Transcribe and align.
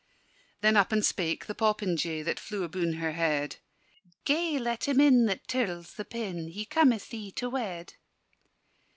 Then 0.61 0.77
up 0.77 0.91
and 0.91 1.05
spake 1.05 1.45
the 1.45 1.53
popinjay 1.53 2.23
That 2.23 2.39
flew 2.39 2.63
abune 2.63 2.93
her 2.93 3.11
head: 3.11 3.57
"Gae 4.25 4.57
let 4.57 4.87
him 4.87 4.99
in 4.99 5.27
that 5.27 5.47
tirls 5.47 5.93
the 5.93 6.05
pin: 6.05 6.47
He 6.47 6.65
cometh 6.65 7.09
thee 7.11 7.31
to 7.33 7.51
wed." 7.51 7.93